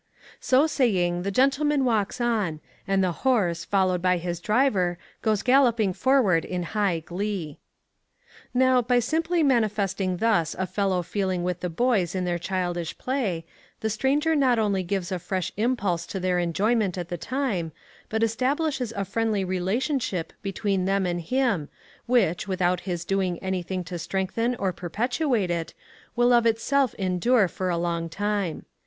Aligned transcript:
So 0.39 0.65
saying, 0.65 1.21
the 1.21 1.29
gentleman 1.29 1.85
walks 1.85 2.19
on, 2.19 2.59
and 2.87 3.03
the 3.03 3.11
horse, 3.21 3.63
followed 3.63 4.01
by 4.01 4.17
his 4.17 4.39
driver, 4.39 4.97
goes 5.21 5.43
galloping 5.43 5.93
forward 5.93 6.43
in 6.43 6.63
high 6.73 7.01
glee. 7.01 7.59
Now, 8.51 8.81
by 8.81 8.97
simply 8.97 9.43
manifesting 9.43 10.17
thus 10.17 10.55
a 10.57 10.65
fellow 10.65 11.03
feeling 11.03 11.43
with 11.43 11.59
the 11.59 11.69
boys 11.69 12.15
in 12.15 12.25
their 12.25 12.39
childish 12.39 12.97
play, 12.97 13.45
the 13.81 13.91
stranger 13.91 14.35
not 14.35 14.57
only 14.57 14.81
gives 14.81 15.11
a 15.11 15.19
fresh 15.19 15.51
impulse 15.55 16.07
to 16.07 16.19
their 16.19 16.39
enjoyment 16.39 16.97
at 16.97 17.09
the 17.09 17.15
time, 17.19 17.71
but 18.09 18.23
establishes 18.23 18.91
a 18.93 19.05
friendly 19.05 19.43
relationship 19.45 20.33
between 20.41 20.85
them 20.85 21.05
and 21.05 21.21
him 21.21 21.69
which, 22.07 22.47
without 22.47 22.79
his 22.89 23.05
doing 23.05 23.37
any 23.37 23.61
thing 23.61 23.83
to 23.83 23.99
strengthen 23.99 24.55
or 24.55 24.73
perpetuate 24.73 25.51
it, 25.51 25.75
will 26.15 26.33
of 26.33 26.47
itself 26.47 26.95
endure 26.95 27.47
for 27.47 27.69
a 27.69 27.77
long 27.77 28.09
time. 28.09 28.65